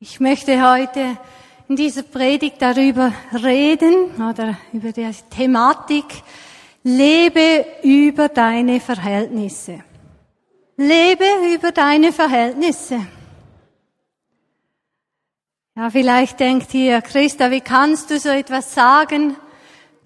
[0.00, 1.18] Ich möchte heute
[1.68, 6.04] in dieser Predigt darüber reden oder über die Thematik
[6.84, 9.82] Lebe über deine Verhältnisse.
[10.76, 13.04] Lebe über deine Verhältnisse.
[15.74, 19.34] Ja, vielleicht denkt ihr, Christa, wie kannst du so etwas sagen?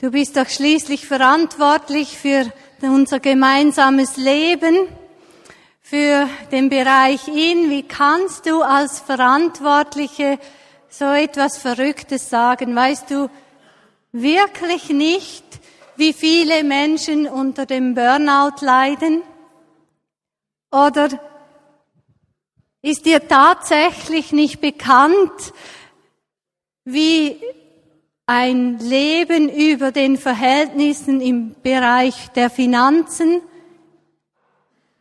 [0.01, 2.51] Du bist doch schließlich verantwortlich für
[2.81, 4.89] unser gemeinsames Leben
[5.93, 7.69] für den Bereich in.
[7.69, 10.39] Wie kannst du als Verantwortliche
[10.89, 12.75] so etwas Verrücktes sagen?
[12.75, 13.29] Weißt du
[14.11, 15.45] wirklich nicht,
[15.97, 19.21] wie viele Menschen unter dem Burnout leiden?
[20.71, 21.11] Oder
[22.81, 25.53] ist dir tatsächlich nicht bekannt,
[26.87, 27.39] wie
[28.25, 33.43] ein Leben über den Verhältnissen im Bereich der Finanzen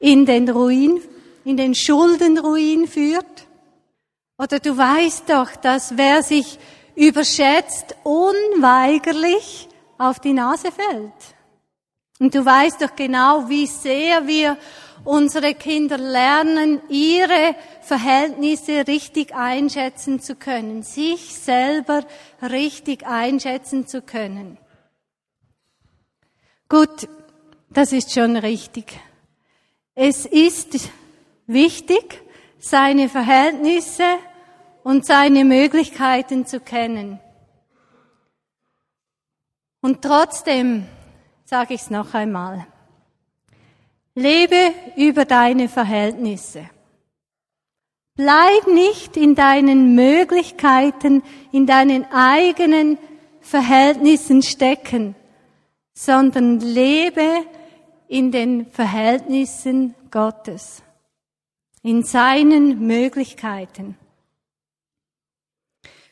[0.02, 1.00] in den Ruin,
[1.46, 3.48] in den Schuldenruin führt?
[4.38, 6.60] Oder du weißt doch, dass wer sich
[6.96, 11.14] überschätzt, unweigerlich auf die Nase fällt.
[12.20, 14.58] Und du weißt doch genau, wie sehr wir
[15.04, 22.04] unsere Kinder lernen, ihre Verhältnisse richtig einschätzen zu können, sich selber
[22.42, 24.58] richtig einschätzen zu können.
[26.70, 27.08] Gut,
[27.70, 29.00] das ist schon richtig.
[29.96, 30.90] Es ist
[31.48, 32.22] wichtig,
[32.60, 34.06] seine Verhältnisse
[34.84, 37.20] und seine Möglichkeiten zu kennen.
[39.82, 40.86] Und trotzdem
[41.44, 42.66] sage ich es noch einmal.
[44.16, 46.70] Lebe über deine Verhältnisse.
[48.16, 52.98] Bleib nicht in deinen Möglichkeiten, in deinen eigenen
[53.40, 55.16] Verhältnissen stecken,
[55.94, 57.46] sondern lebe
[58.12, 60.84] in den Verhältnissen Gottes,
[61.82, 63.98] in seinen Möglichkeiten.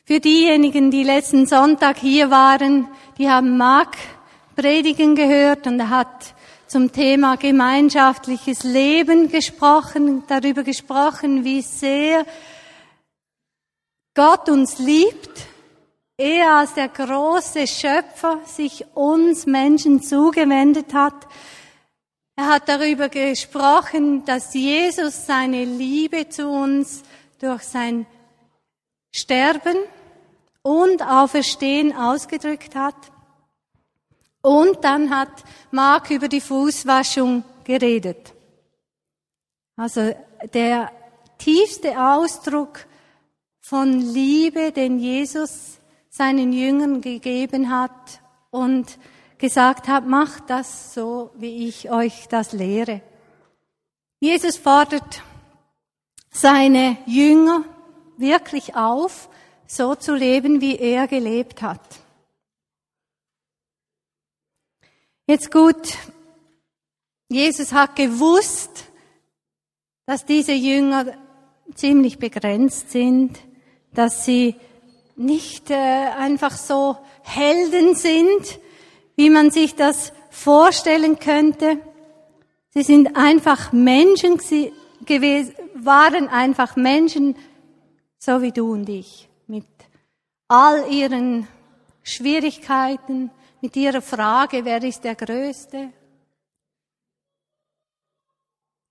[0.06, 3.98] Für diejenigen, die letzten Sonntag hier waren, die haben Mark
[4.56, 6.34] predigen gehört und er hat
[6.66, 12.24] zum Thema gemeinschaftliches Leben gesprochen, darüber gesprochen, wie sehr
[14.14, 15.46] Gott uns liebt,
[16.16, 21.26] er als der große Schöpfer sich uns Menschen zugewendet hat,
[22.40, 27.02] er hat darüber gesprochen, dass Jesus seine Liebe zu uns
[27.38, 28.06] durch sein
[29.14, 29.76] Sterben
[30.62, 32.96] und Auferstehen ausgedrückt hat.
[34.40, 35.28] Und dann hat
[35.70, 38.32] Mark über die Fußwaschung geredet.
[39.76, 40.14] Also
[40.54, 40.92] der
[41.36, 42.86] tiefste Ausdruck
[43.60, 48.96] von Liebe, den Jesus seinen Jüngern gegeben hat und
[49.40, 53.00] gesagt habe, macht das so, wie ich euch das lehre.
[54.20, 55.22] Jesus fordert
[56.30, 57.64] seine Jünger
[58.18, 59.28] wirklich auf,
[59.66, 61.80] so zu leben, wie er gelebt hat.
[65.26, 65.96] Jetzt gut,
[67.28, 68.84] Jesus hat gewusst,
[70.06, 71.14] dass diese Jünger
[71.74, 73.38] ziemlich begrenzt sind,
[73.92, 74.56] dass sie
[75.16, 78.58] nicht äh, einfach so Helden sind,
[79.20, 81.78] wie man sich das vorstellen könnte.
[82.70, 84.40] Sie sind einfach Menschen
[85.04, 87.36] gewesen, waren einfach Menschen,
[88.18, 89.66] so wie du und ich, mit
[90.48, 91.46] all ihren
[92.02, 95.92] Schwierigkeiten, mit ihrer Frage, wer ist der Größte?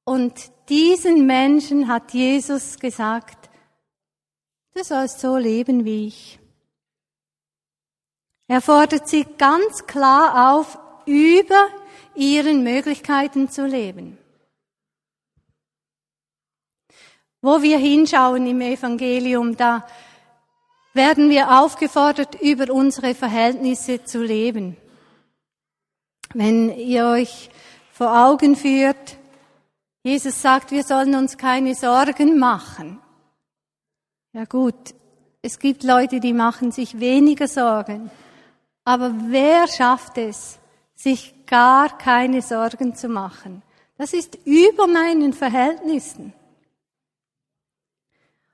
[0.03, 3.49] Und diesen Menschen hat Jesus gesagt,
[4.75, 6.38] du sollst so leben wie ich.
[8.49, 11.67] Er fordert sie ganz klar auf, über
[12.15, 14.17] ihren Möglichkeiten zu leben.
[17.43, 19.85] Wo wir hinschauen im Evangelium, da
[20.95, 24.77] werden wir aufgefordert, über unsere Verhältnisse zu leben.
[26.33, 27.51] Wenn ihr euch
[27.91, 29.17] vor Augen führt,
[30.01, 32.99] Jesus sagt, wir sollen uns keine Sorgen machen.
[34.33, 34.95] Ja gut,
[35.43, 38.09] es gibt Leute, die machen sich weniger Sorgen.
[38.89, 40.57] Aber wer schafft es,
[40.95, 43.61] sich gar keine Sorgen zu machen?
[43.99, 46.33] Das ist über meinen Verhältnissen.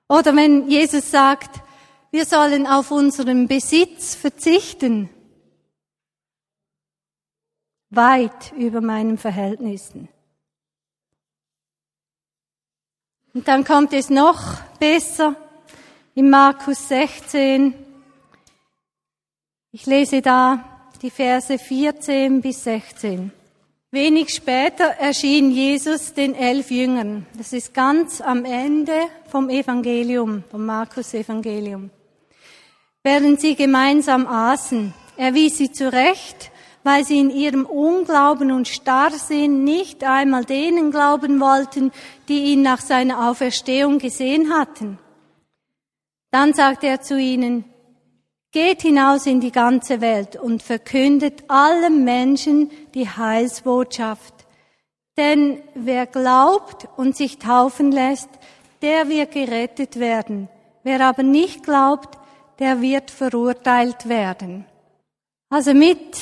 [0.10, 1.62] Oder wenn Jesus sagt,
[2.12, 5.10] wir sollen auf unseren Besitz verzichten,
[7.90, 10.10] weit über meinen Verhältnissen.
[13.34, 15.38] Und dann kommt es noch besser
[16.14, 17.85] in Markus 16,
[19.76, 20.64] ich lese da
[21.02, 23.30] die Verse 14 bis 16.
[23.92, 27.26] Wenig später erschien Jesus den elf Jüngern.
[27.38, 31.90] Das ist ganz am Ende vom Evangelium, vom Markus Evangelium.
[33.04, 36.52] Während sie gemeinsam aßen, er wies sie zurecht,
[36.84, 41.92] weil sie in ihrem Unglauben und Starrsinn nicht einmal denen glauben wollten,
[42.30, 45.00] die ihn nach seiner Auferstehung gesehen hatten.
[46.32, 47.66] Dann sagte er zu ihnen,
[48.56, 54.34] Geht hinaus in die ganze Welt und verkündet allen Menschen die Heilsbotschaft.
[55.18, 58.30] Denn wer glaubt und sich taufen lässt,
[58.82, 60.48] der wird gerettet werden.
[60.84, 62.18] Wer aber nicht glaubt,
[62.60, 64.64] der wird verurteilt werden.
[65.50, 66.16] Also mit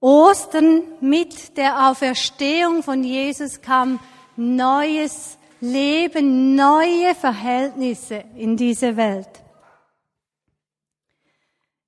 [0.00, 4.00] Ostern, mit der Auferstehung von Jesus kam
[4.34, 9.39] neues Leben, neue Verhältnisse in diese Welt.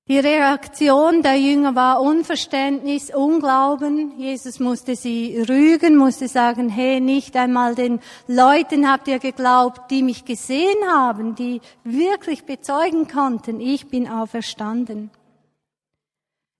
[0.09, 4.19] Die Reaktion der Jünger war Unverständnis, Unglauben.
[4.19, 10.03] Jesus musste sie rügen, musste sagen, hey, nicht einmal den Leuten habt ihr geglaubt, die
[10.03, 15.11] mich gesehen haben, die wirklich bezeugen konnten, ich bin auferstanden.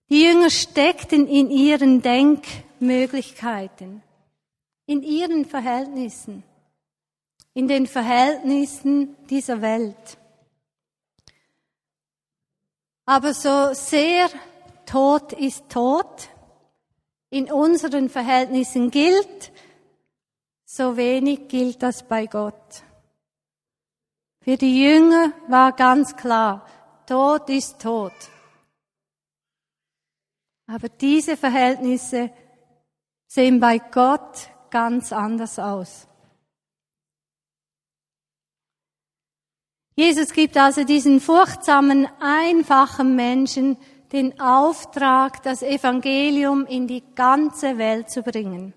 [0.09, 4.03] Die Jünger steckten in ihren Denkmöglichkeiten,
[4.85, 6.43] in ihren Verhältnissen,
[7.53, 10.17] in den Verhältnissen dieser Welt.
[13.05, 14.29] Aber so sehr
[14.85, 16.29] Tod ist Tod
[17.29, 19.51] in unseren Verhältnissen gilt,
[20.65, 22.83] so wenig gilt das bei Gott.
[24.41, 26.65] Für die Jünger war ganz klar,
[27.07, 28.13] Tod ist Tod.
[30.67, 32.31] Aber diese Verhältnisse
[33.27, 36.07] sehen bei Gott ganz anders aus.
[39.95, 43.77] Jesus gibt also diesen furchtsamen, einfachen Menschen
[44.11, 48.73] den Auftrag, das Evangelium in die ganze Welt zu bringen.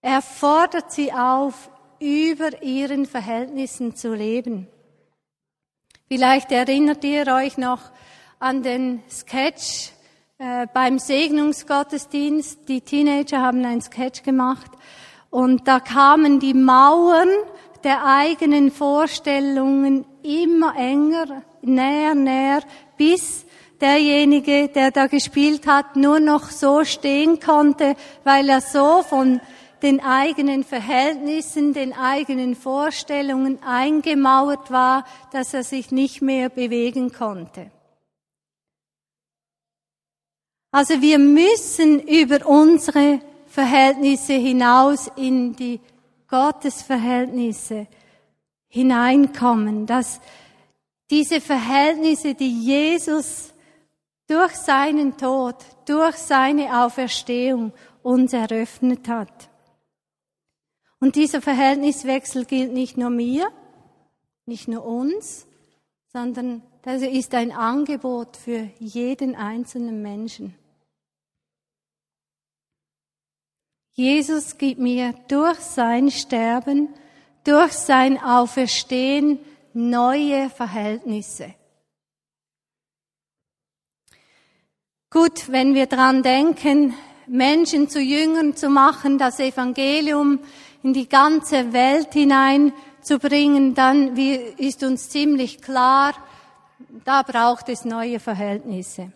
[0.00, 4.66] Er fordert sie auf, über ihren Verhältnissen zu leben.
[6.08, 7.80] Vielleicht erinnert ihr euch noch
[8.40, 9.92] an den Sketch
[10.38, 12.68] äh, beim Segnungsgottesdienst.
[12.68, 14.70] Die Teenager haben einen Sketch gemacht
[15.30, 17.28] und da kamen die Mauern
[17.84, 22.62] der eigenen Vorstellungen immer enger, näher, näher,
[22.96, 23.44] bis
[23.80, 29.40] derjenige, der da gespielt hat, nur noch so stehen konnte, weil er so von
[29.82, 37.70] den eigenen Verhältnissen, den eigenen Vorstellungen eingemauert war, dass er sich nicht mehr bewegen konnte.
[40.70, 45.80] Also wir müssen über unsere Verhältnisse hinaus in die
[46.32, 47.86] Gottesverhältnisse
[48.68, 50.18] hineinkommen, dass
[51.10, 53.52] diese Verhältnisse, die Jesus
[54.26, 59.50] durch seinen Tod, durch seine Auferstehung uns eröffnet hat.
[61.00, 63.50] Und dieser Verhältniswechsel gilt nicht nur mir,
[64.46, 65.46] nicht nur uns,
[66.06, 70.54] sondern das ist ein Angebot für jeden einzelnen Menschen.
[73.94, 76.88] Jesus gibt mir durch sein Sterben,
[77.44, 79.38] durch sein Auferstehen
[79.74, 81.54] neue Verhältnisse.
[85.10, 86.94] Gut, wenn wir dran denken,
[87.26, 90.40] Menschen zu Jüngern zu machen, das Evangelium
[90.82, 96.14] in die ganze Welt hineinzubringen, dann ist uns ziemlich klar,
[97.04, 99.12] da braucht es neue Verhältnisse.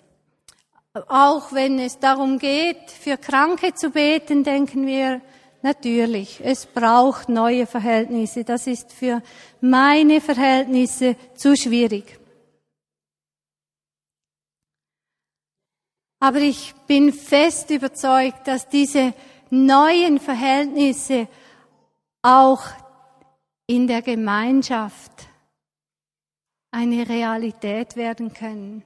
[1.08, 5.20] Auch wenn es darum geht, für Kranke zu beten, denken wir,
[5.62, 8.44] natürlich, es braucht neue Verhältnisse.
[8.44, 9.22] Das ist für
[9.60, 12.18] meine Verhältnisse zu schwierig.
[16.18, 19.12] Aber ich bin fest überzeugt, dass diese
[19.50, 21.28] neuen Verhältnisse
[22.22, 22.62] auch
[23.66, 25.28] in der Gemeinschaft
[26.70, 28.82] eine Realität werden können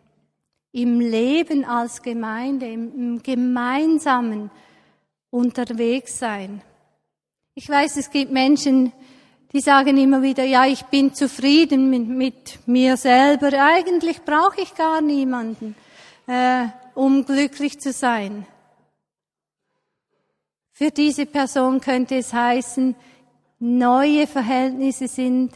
[0.73, 4.51] im Leben als Gemeinde, im gemeinsamen
[5.31, 6.63] unterwegs sein.
[7.55, 8.93] Ich weiß, es gibt Menschen,
[9.53, 13.51] die sagen immer wieder, ja, ich bin zufrieden mit, mit mir selber.
[13.53, 15.75] Eigentlich brauche ich gar niemanden,
[16.27, 18.47] äh, um glücklich zu sein.
[20.71, 22.95] Für diese Person könnte es heißen,
[23.59, 25.53] neue Verhältnisse sind,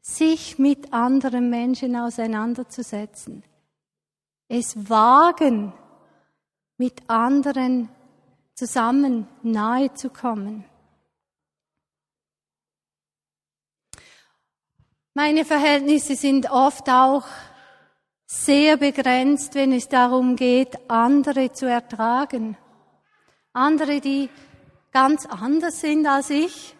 [0.00, 3.42] sich mit anderen Menschen auseinanderzusetzen
[4.48, 5.72] es wagen,
[6.78, 7.88] mit anderen
[8.54, 10.64] zusammen nahe zu kommen.
[15.14, 17.24] Meine Verhältnisse sind oft auch
[18.26, 22.56] sehr begrenzt, wenn es darum geht, andere zu ertragen,
[23.52, 24.28] andere, die
[24.92, 26.74] ganz anders sind als ich,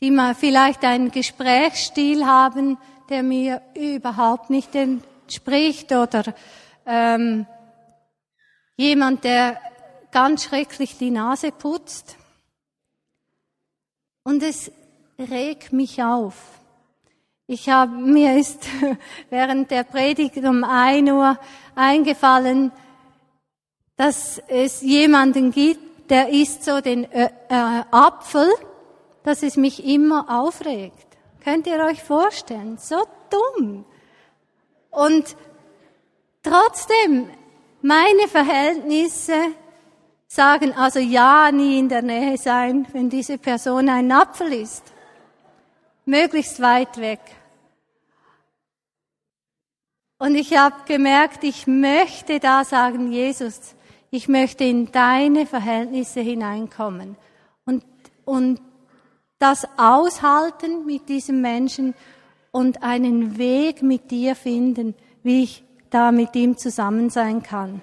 [0.00, 2.76] die mal vielleicht einen Gesprächsstil haben,
[3.08, 6.34] der mir überhaupt nicht entspricht oder
[6.90, 7.46] ähm,
[8.76, 9.60] jemand, der
[10.10, 12.16] ganz schrecklich die Nase putzt.
[14.24, 14.72] Und es
[15.18, 16.34] regt mich auf.
[17.46, 18.66] Ich habe, mir ist
[19.30, 21.38] während der Predigt um ein Uhr
[21.74, 22.72] eingefallen,
[23.96, 28.48] dass es jemanden gibt, der isst so den äh, äh, Apfel,
[29.22, 31.06] dass es mich immer aufregt.
[31.44, 32.78] Könnt ihr euch vorstellen?
[32.78, 32.96] So
[33.30, 33.84] dumm.
[34.90, 35.36] Und
[36.42, 37.30] trotzdem,
[37.82, 39.34] meine Verhältnisse
[40.26, 44.84] sagen also ja, nie in der Nähe sein, wenn diese Person ein Apfel ist.
[46.04, 47.20] Möglichst weit weg.
[50.18, 53.74] Und ich habe gemerkt, ich möchte da sagen, Jesus,
[54.10, 57.16] ich möchte in deine Verhältnisse hineinkommen
[57.64, 57.84] und,
[58.24, 58.60] und
[59.38, 61.94] das aushalten mit diesem Menschen
[62.50, 67.82] und einen Weg mit dir finden, wie ich da mit ihm zusammen sein kann.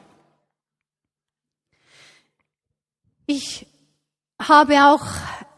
[3.26, 3.68] Ich
[4.42, 5.06] habe auch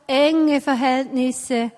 [0.07, 1.71] enge Verhältnisse,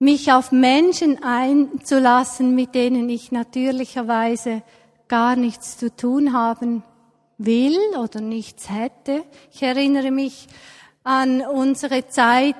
[0.00, 4.62] mich auf Menschen einzulassen, mit denen ich natürlicherweise
[5.08, 6.82] gar nichts zu tun haben
[7.38, 9.24] will oder nichts hätte.
[9.52, 10.48] Ich erinnere mich
[11.04, 12.56] an unsere Zeit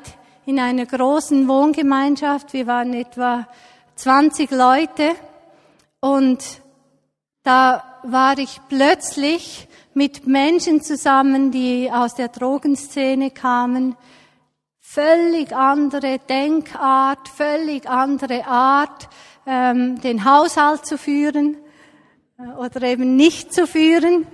[0.47, 2.53] in einer großen Wohngemeinschaft.
[2.53, 3.47] Wir waren etwa
[3.97, 5.11] 20 Leute
[6.01, 6.63] und
[7.49, 13.97] da war ich plötzlich mit Menschen zusammen, die aus der Drogenszene kamen.
[14.81, 19.09] Völlig andere Denkart, völlig andere Art,
[19.47, 21.57] ähm, den Haushalt zu führen
[22.39, 24.27] äh, oder eben nicht zu führen.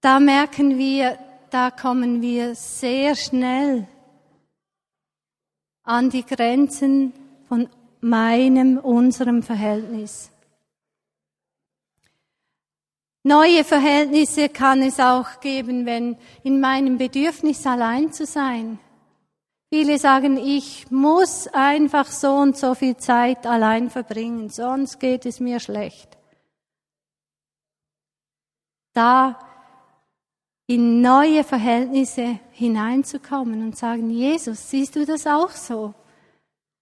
[0.00, 1.16] Da merken wir,
[1.50, 3.86] da kommen wir sehr schnell
[5.84, 7.12] an die Grenzen
[7.46, 7.68] von
[8.00, 10.33] meinem, unserem Verhältnis.
[13.26, 18.78] Neue Verhältnisse kann es auch geben, wenn in meinem Bedürfnis allein zu sein.
[19.72, 25.40] Viele sagen, ich muss einfach so und so viel Zeit allein verbringen, sonst geht es
[25.40, 26.18] mir schlecht.
[28.92, 29.38] Da
[30.66, 35.94] in neue Verhältnisse hineinzukommen und sagen, Jesus, siehst du das auch so?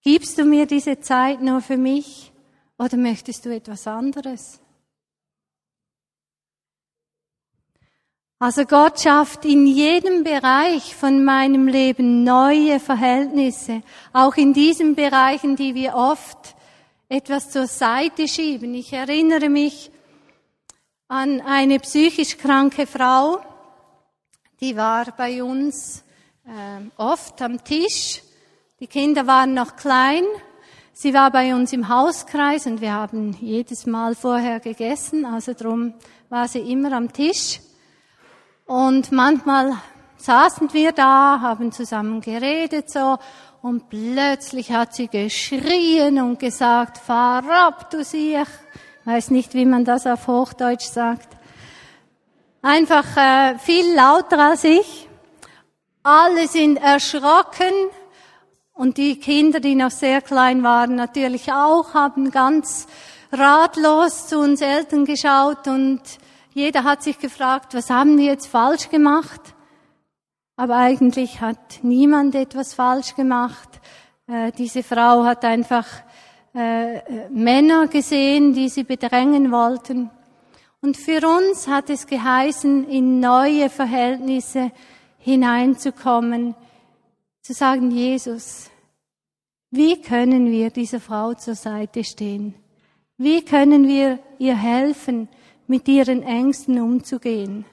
[0.02, 2.32] Gibst du mir diese Zeit nur für mich
[2.78, 4.61] oder möchtest du etwas anderes?
[8.42, 13.82] Also Gott schafft in jedem Bereich von meinem Leben neue Verhältnisse,
[14.12, 16.56] auch in diesen Bereichen, die wir oft
[17.08, 18.74] etwas zur Seite schieben.
[18.74, 19.92] Ich erinnere mich
[21.06, 23.38] an eine psychisch kranke Frau,
[24.60, 26.02] die war bei uns
[26.44, 28.22] äh, oft am Tisch.
[28.80, 30.24] Die Kinder waren noch klein.
[30.92, 35.94] Sie war bei uns im Hauskreis und wir haben jedes Mal vorher gegessen, also drum
[36.28, 37.60] war sie immer am Tisch.
[38.72, 39.74] Und manchmal
[40.16, 43.18] saßen wir da, haben zusammen geredet so
[43.60, 48.48] und plötzlich hat sie geschrien und gesagt, fahr ab, du Siech.
[49.04, 51.28] Weiß nicht, wie man das auf Hochdeutsch sagt
[52.62, 55.08] einfach äh, viel lauter als ich.
[56.02, 57.72] Alle sind erschrocken
[58.72, 62.86] und die Kinder, die noch sehr klein waren, natürlich auch, haben ganz
[63.30, 66.00] ratlos zu uns Eltern geschaut und
[66.54, 69.40] jeder hat sich gefragt, was haben wir jetzt falsch gemacht?
[70.56, 73.68] Aber eigentlich hat niemand etwas falsch gemacht.
[74.26, 75.86] Äh, diese Frau hat einfach
[76.54, 80.10] äh, Männer gesehen, die sie bedrängen wollten.
[80.82, 84.72] Und für uns hat es geheißen, in neue Verhältnisse
[85.18, 86.54] hineinzukommen,
[87.40, 88.70] zu sagen, Jesus,
[89.70, 92.54] wie können wir dieser Frau zur Seite stehen?
[93.16, 95.28] Wie können wir ihr helfen,
[95.66, 97.64] mit ihren Ängsten umzugehen?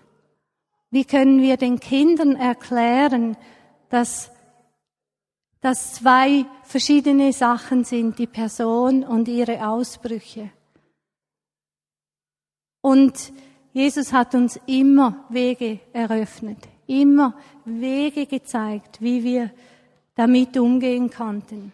[0.91, 3.37] Wie können wir den Kindern erklären,
[3.89, 4.31] dass
[5.61, 10.49] das zwei verschiedene Sachen sind, die Person und ihre Ausbrüche?
[12.81, 13.33] Und
[13.73, 19.51] Jesus hat uns immer Wege eröffnet, immer Wege gezeigt, wie wir
[20.15, 21.71] damit umgehen konnten.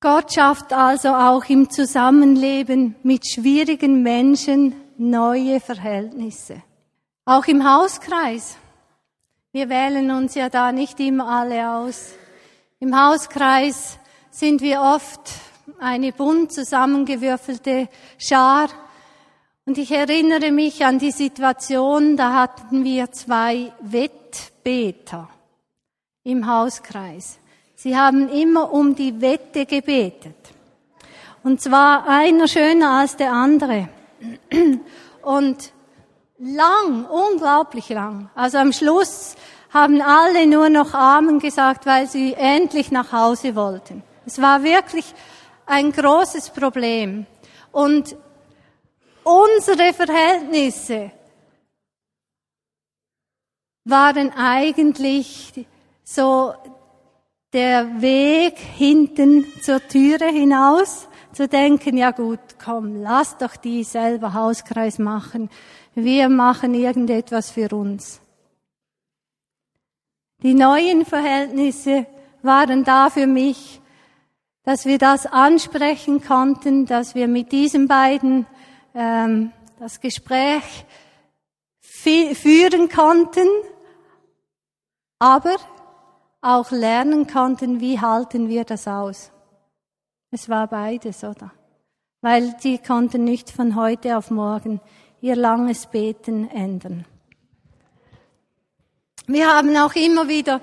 [0.00, 6.62] Gott schafft also auch im Zusammenleben mit schwierigen Menschen neue Verhältnisse.
[7.24, 8.56] Auch im Hauskreis.
[9.50, 12.12] Wir wählen uns ja da nicht immer alle aus.
[12.78, 13.98] Im Hauskreis
[14.30, 15.20] sind wir oft
[15.78, 17.88] eine bunt zusammengewürfelte
[18.18, 18.68] Schar
[19.64, 25.28] Und ich erinnere mich an die Situation, da hatten wir zwei Wettbeter
[26.24, 27.38] im Hauskreis.
[27.74, 30.36] Sie haben immer um die Wette gebetet.
[31.42, 33.88] Und zwar einer schöner als der andere.
[35.22, 35.72] Und
[36.38, 38.30] lang, unglaublich lang.
[38.34, 39.36] Also am Schluss
[39.70, 44.02] haben alle nur noch Amen gesagt, weil sie endlich nach Hause wollten.
[44.26, 45.14] Es war wirklich
[45.66, 47.26] ein großes Problem.
[47.72, 48.16] Und
[49.22, 51.12] unsere Verhältnisse
[53.84, 55.66] waren eigentlich
[56.02, 56.54] so
[57.52, 64.34] der Weg hinten zur Türe hinaus, zu denken, ja gut, komm, lass doch die selber
[64.34, 65.50] Hauskreis machen.
[65.94, 68.20] Wir machen irgendetwas für uns.
[70.42, 72.06] Die neuen Verhältnisse
[72.42, 73.80] waren da für mich,
[74.62, 78.46] dass wir das ansprechen konnten, dass wir mit diesen beiden
[78.94, 80.84] ähm, das Gespräch
[81.80, 83.46] führen konnten,
[85.18, 85.56] aber
[86.40, 89.30] auch lernen konnten, wie halten wir das aus.
[90.30, 91.50] Es war beides, oder?
[92.20, 94.80] Weil sie konnten nicht von heute auf morgen
[95.20, 97.04] ihr langes Beten ändern.
[99.26, 100.60] Wir haben auch immer wieder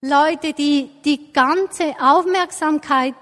[0.00, 3.14] Leute, die die ganze Aufmerksamkeit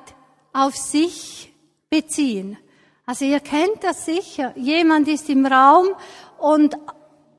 [0.52, 1.52] auf sich
[1.88, 2.56] beziehen.
[3.04, 4.56] Also ihr kennt das sicher.
[4.56, 5.88] Jemand ist im Raum
[6.38, 6.76] und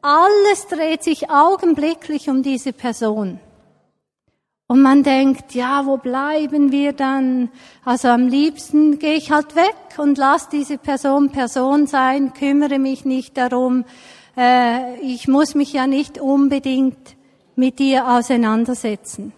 [0.02, 3.40] alles dreht sich augenblicklich um diese Person.
[4.72, 7.50] Und man denkt, ja, wo bleiben wir dann?
[7.84, 13.04] Also am liebsten gehe ich halt weg und lass diese Person Person sein, kümmere mich
[13.04, 13.84] nicht darum.
[14.38, 17.18] Äh, ich muss mich ja nicht unbedingt
[17.58, 19.34] mit dir auseinandersetzen.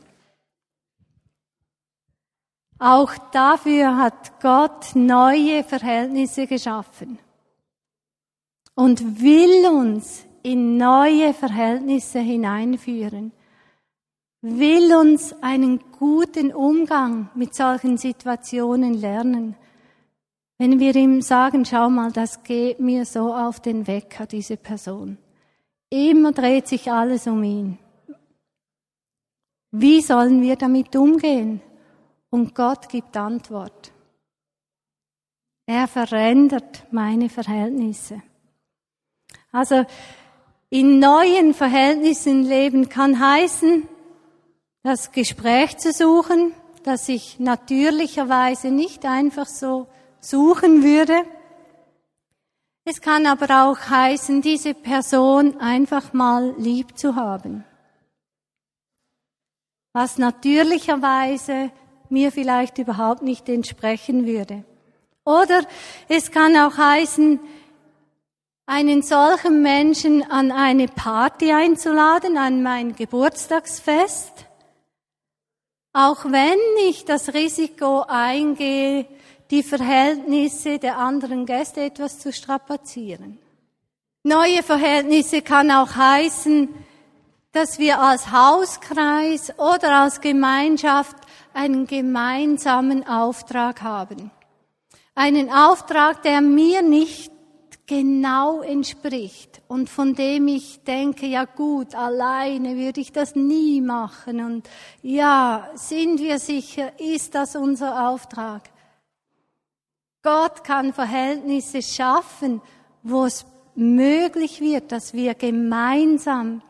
[2.78, 7.18] Auch dafür hat Gott neue Verhältnisse geschaffen
[8.76, 13.32] und will uns in neue Verhältnisse hineinführen,
[14.44, 19.56] will uns einen guten Umgang mit solchen Situationen lernen.
[20.58, 25.18] Wenn wir ihm sagen, schau mal, das geht mir so auf den Wecker, diese Person.
[25.90, 27.80] Immer dreht sich alles um ihn.
[29.72, 31.62] Wie sollen wir damit umgehen?
[32.30, 33.94] Und Gott gibt Antwort.
[35.66, 38.22] Er verändert meine Verhältnisse.
[39.54, 39.86] Also
[40.70, 43.88] in neuen Verhältnissen leben kann heißen,
[44.84, 49.88] das Gespräch zu suchen, das ich natürlicherweise nicht einfach so
[50.20, 51.24] suchen würde.
[52.84, 57.64] Es kann aber auch heißen, diese Person einfach mal lieb zu haben.
[59.94, 61.72] Was natürlicherweise
[62.10, 64.66] mir vielleicht überhaupt nicht entsprechen würde.
[65.24, 65.62] Oder
[66.10, 67.40] es kann auch heißen,
[68.66, 74.33] einen solchen Menschen an eine Party einzuladen, an mein Geburtstagsfest,
[75.94, 79.06] auch wenn ich das Risiko eingehe,
[79.52, 83.38] die Verhältnisse der anderen Gäste etwas zu strapazieren.
[84.24, 86.70] Neue Verhältnisse kann auch heißen,
[87.52, 91.16] dass wir als Hauskreis oder als Gemeinschaft
[91.54, 94.32] einen gemeinsamen Auftrag haben.
[95.14, 97.33] Einen Auftrag, der mir nicht
[97.86, 104.44] genau entspricht und von dem ich denke, ja gut, alleine würde ich das nie machen
[104.44, 104.70] und
[105.02, 108.70] ja, sind wir sicher, ist das unser Auftrag?
[110.22, 112.62] Gott kann Verhältnisse schaffen,
[113.02, 116.62] wo es möglich wird, dass wir gemeinsam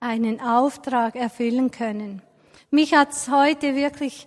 [0.00, 2.22] einen Auftrag erfüllen können.
[2.70, 4.26] Mich hat's heute wirklich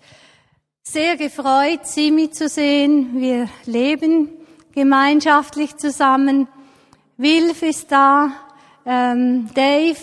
[0.84, 3.20] sehr gefreut, Simi zu sehen.
[3.20, 4.30] Wir leben
[4.78, 6.48] gemeinschaftlich zusammen.
[7.18, 8.30] Wilf ist da,
[8.86, 9.98] ähm, Dave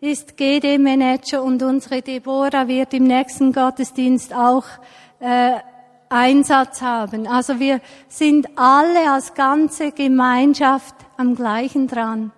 [0.00, 4.66] ist GD-Manager und unsere Deborah wird im nächsten Gottesdienst auch
[5.18, 5.54] äh,
[6.10, 7.26] Einsatz haben.
[7.26, 12.30] Also wir sind alle als ganze Gemeinschaft am gleichen dran.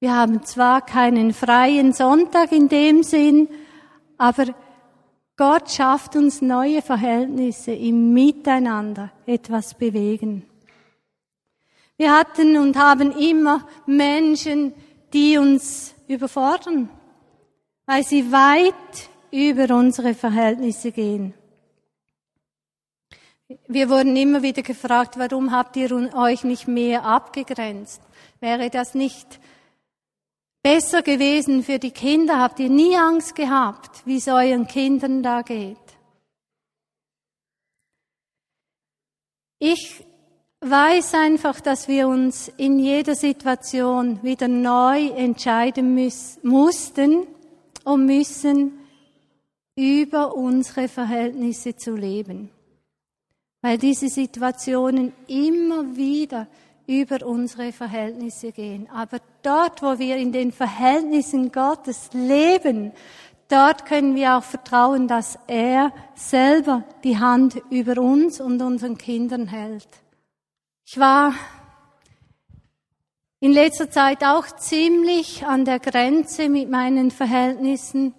[0.00, 3.48] Wir haben zwar keinen freien Sonntag in dem Sinn,
[4.18, 4.46] aber
[5.36, 10.42] Gott schafft uns neue Verhältnisse im Miteinander etwas bewegen.
[11.98, 14.74] Wir hatten und haben immer Menschen,
[15.12, 16.90] die uns überfordern,
[17.86, 18.74] weil sie weit
[19.30, 21.34] über unsere Verhältnisse gehen.
[23.68, 28.02] Wir wurden immer wieder gefragt, warum habt ihr euch nicht mehr abgegrenzt?
[28.40, 29.40] Wäre das nicht
[30.62, 32.40] besser gewesen für die Kinder?
[32.40, 35.78] Habt ihr nie Angst gehabt, wie es euren Kindern da geht?
[39.58, 40.04] Ich
[40.70, 45.94] weiß einfach, dass wir uns in jeder Situation wieder neu entscheiden
[46.42, 47.26] mussten
[47.84, 48.72] und müssen,
[49.76, 52.50] über unsere Verhältnisse zu leben.
[53.60, 56.46] Weil diese Situationen immer wieder
[56.86, 58.88] über unsere Verhältnisse gehen.
[58.90, 62.92] Aber dort, wo wir in den Verhältnissen Gottes leben,
[63.48, 69.48] dort können wir auch vertrauen, dass er selber die Hand über uns und unseren Kindern
[69.48, 69.88] hält.
[70.88, 71.34] Ich war
[73.40, 78.14] in letzter Zeit auch ziemlich an der Grenze mit meinen Verhältnissen.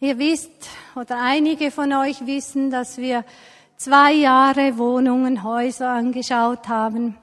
[0.00, 0.50] Ihr wisst,
[0.96, 3.24] oder einige von euch wissen, dass wir
[3.76, 7.16] zwei Jahre Wohnungen, Häuser angeschaut haben.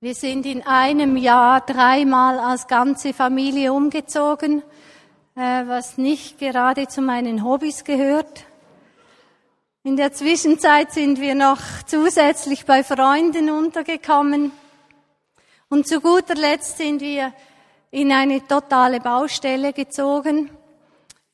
[0.00, 4.64] Wir sind in einem Jahr dreimal als ganze Familie umgezogen,
[5.36, 8.44] äh, was nicht gerade zu meinen Hobbys gehört.
[9.86, 14.50] In der Zwischenzeit sind wir noch zusätzlich bei Freunden untergekommen.
[15.68, 17.34] Und zu guter Letzt sind wir
[17.90, 20.48] in eine totale Baustelle gezogen,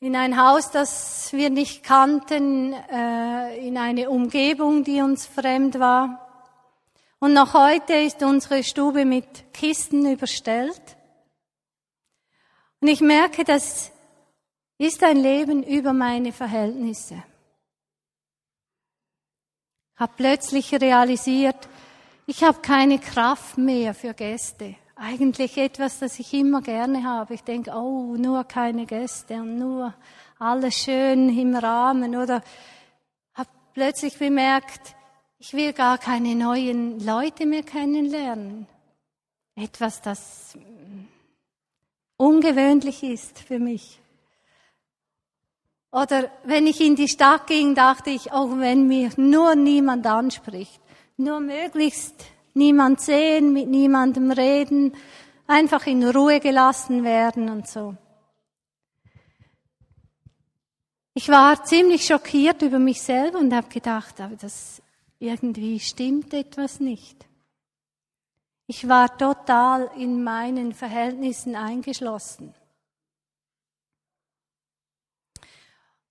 [0.01, 6.19] in ein Haus, das wir nicht kannten, äh, in eine Umgebung, die uns fremd war.
[7.19, 10.97] Und noch heute ist unsere Stube mit Kisten überstellt.
[12.81, 13.93] Und ich merke, das
[14.77, 17.23] ist ein Leben über meine Verhältnisse
[19.95, 21.67] habe plötzlich realisiert,
[22.25, 24.75] ich habe keine Kraft mehr für Gäste.
[24.95, 27.33] Eigentlich etwas, das ich immer gerne habe.
[27.33, 29.93] Ich denke, oh, nur keine Gäste und nur
[30.37, 32.15] alles schön im Rahmen.
[32.15, 32.43] Oder
[33.33, 34.95] habe plötzlich bemerkt,
[35.39, 38.67] ich will gar keine neuen Leute mehr kennenlernen.
[39.55, 40.57] Etwas, das
[42.17, 44.00] ungewöhnlich ist für mich.
[45.91, 50.81] Oder wenn ich in die Stadt ging, dachte ich, auch wenn mir nur niemand anspricht,
[51.17, 52.15] nur möglichst
[52.53, 54.95] niemand sehen, mit niemandem reden,
[55.47, 57.95] einfach in Ruhe gelassen werden und so.
[61.13, 64.81] Ich war ziemlich schockiert über mich selber und habe gedacht, aber das
[65.19, 67.27] irgendwie stimmt etwas nicht.
[68.65, 72.55] Ich war total in meinen Verhältnissen eingeschlossen.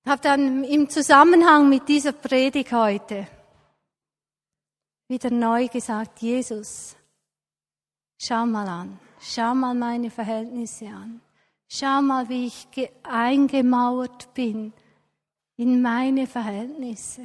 [0.06, 3.26] Habe dann im Zusammenhang mit dieser Predigt heute
[5.08, 6.96] wieder neu gesagt, Jesus,
[8.16, 11.20] schau mal an, schau mal meine Verhältnisse an,
[11.68, 12.68] schau mal, wie ich
[13.02, 14.72] eingemauert bin
[15.56, 17.22] in meine Verhältnisse.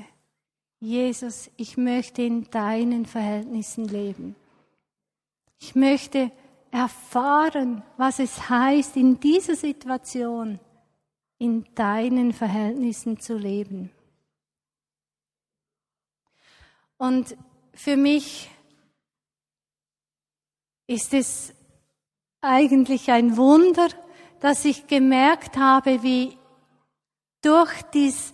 [0.79, 4.35] Jesus, ich möchte in deinen Verhältnissen leben.
[5.59, 6.31] Ich möchte
[6.71, 10.59] erfahren, was es heißt, in dieser Situation
[11.37, 13.91] in deinen Verhältnissen zu leben.
[16.97, 17.35] Und
[17.73, 18.49] für mich
[20.87, 21.53] ist es
[22.41, 23.89] eigentlich ein Wunder,
[24.39, 26.37] dass ich gemerkt habe, wie
[27.41, 28.33] durch dies,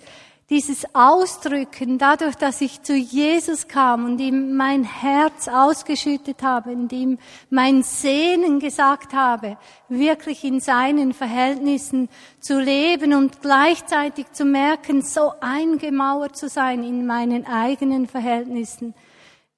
[0.52, 6.92] dieses Ausdrücken, dadurch, dass ich zu Jesus kam und ihm mein Herz ausgeschüttet habe und
[6.92, 12.10] ihm mein Sehnen gesagt habe, wirklich in seinen Verhältnissen
[12.42, 18.94] zu leben und gleichzeitig zu merken, so eingemauert zu sein in meinen eigenen Verhältnissen,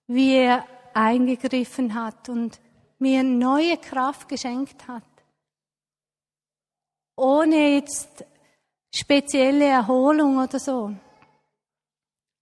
[0.06, 2.60] wie er eingegriffen hat und
[3.00, 5.02] mir neue Kraft geschenkt hat.
[7.16, 8.26] Ohne jetzt
[8.94, 10.92] spezielle Erholung oder so.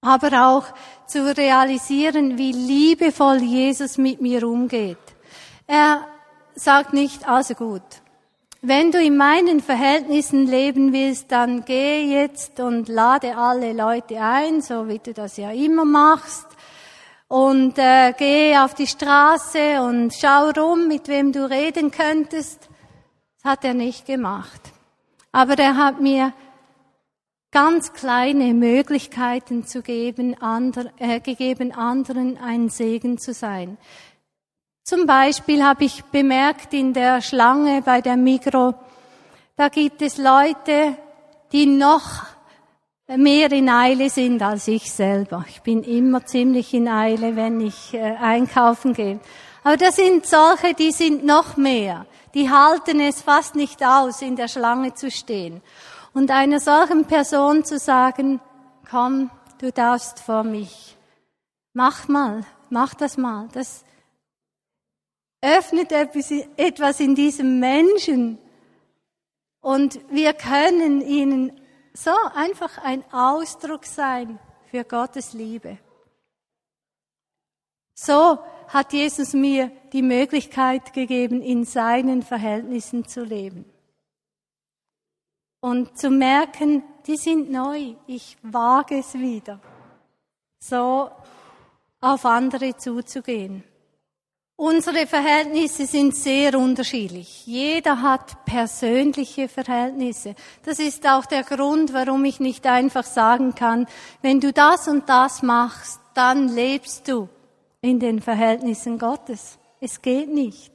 [0.02, 0.66] Aber auch
[1.08, 4.98] zu realisieren, wie liebevoll Jesus mit mir umgeht.
[5.68, 6.06] Er
[6.56, 7.84] sagt nicht, also gut,
[8.64, 14.62] wenn du in meinen Verhältnissen leben willst, dann geh jetzt und lade alle Leute ein,
[14.62, 16.46] so wie du das ja immer machst.
[17.28, 22.70] Und äh, geh auf die Straße und schau rum, mit wem du reden könntest.
[23.42, 24.71] Das hat er nicht gemacht.
[25.32, 26.34] Aber er hat mir
[27.52, 33.78] ganz kleine Möglichkeiten zu geben, ander, äh, gegeben, anderen ein Segen zu sein.
[34.84, 38.74] Zum Beispiel habe ich bemerkt in der Schlange bei der Migro,
[39.58, 40.96] da gibt es Leute,
[41.52, 42.26] die noch
[43.08, 45.46] mehr in Eile sind als ich selber.
[45.50, 49.20] Ich bin immer ziemlich in Eile, wenn ich äh, einkaufen gehe.
[49.64, 54.36] Aber das sind solche, die sind noch mehr die halten es fast nicht aus, in
[54.36, 55.62] der Schlange zu stehen.
[56.14, 58.42] Und einer solchen Person zu sagen,
[58.90, 60.98] komm, du darfst vor mich.
[61.74, 63.48] Mach mal, mach das mal.
[63.54, 63.86] Das
[65.42, 68.38] öffnet etwas in diesem Menschen.
[69.62, 71.60] Und wir können ihnen
[71.94, 74.40] so einfach ein Ausdruck sein
[74.70, 75.78] für Gottes Liebe.
[78.04, 83.66] So hat Jesus mir die Möglichkeit gegeben, in seinen Verhältnissen zu leben.
[85.60, 89.60] Und zu merken, die sind neu, ich wage es wieder,
[90.58, 91.12] so
[92.00, 93.64] auf andere zuzugehen.
[94.56, 97.46] Unsere Verhältnisse sind sehr unterschiedlich.
[97.46, 100.34] Jeder hat persönliche Verhältnisse.
[100.64, 103.86] Das ist auch der Grund, warum ich nicht einfach sagen kann,
[104.24, 107.30] wenn du das und das machst, dann lebst du
[107.82, 109.58] in den Verhältnissen Gottes.
[109.80, 110.72] Es geht nicht.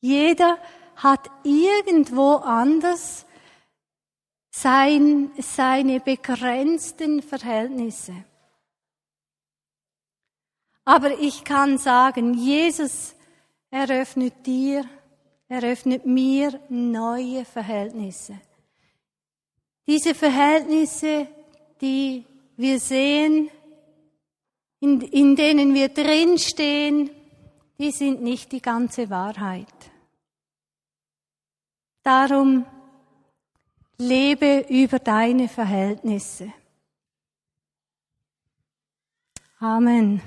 [0.00, 0.58] Jeder
[0.96, 3.26] hat irgendwo anders
[4.50, 8.14] sein, seine begrenzten Verhältnisse.
[10.84, 13.14] Aber ich kann sagen, Jesus
[13.70, 14.84] eröffnet dir,
[15.48, 18.40] eröffnet mir neue Verhältnisse.
[19.86, 21.28] Diese Verhältnisse,
[21.80, 22.24] die
[22.56, 23.50] wir sehen,
[24.80, 27.10] in, in denen wir drinstehen,
[27.78, 29.66] die sind nicht die ganze Wahrheit.
[32.02, 32.64] Darum
[33.98, 36.52] lebe über deine Verhältnisse.
[39.58, 40.22] Amen.